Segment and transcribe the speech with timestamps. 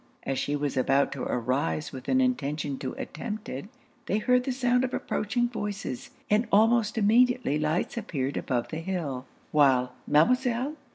[0.23, 3.65] As she was about to arise with an intention to attempt it,
[4.07, 9.27] they heard the sound of approaching voices, and almost immediately lights appeared above the hill,
[9.51, 10.73] while 'Mademoiselle!